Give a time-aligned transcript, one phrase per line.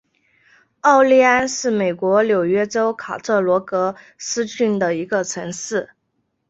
[0.79, 5.91] 奥利安是美国纽约州卡特罗格斯郡的一个城市。